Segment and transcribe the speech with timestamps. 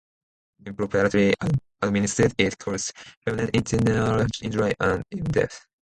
[0.65, 1.35] Improperly
[1.83, 2.91] administered, it caused
[3.23, 5.67] permanent internal injury and even death.